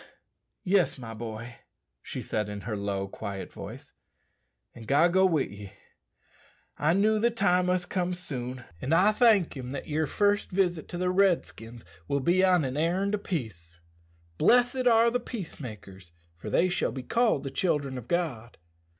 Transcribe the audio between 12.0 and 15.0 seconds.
will be on an errand o' peace. 'Blessed